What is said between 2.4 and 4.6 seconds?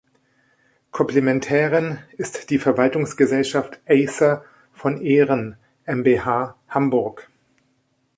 die Verwaltungsgesellschaft Acer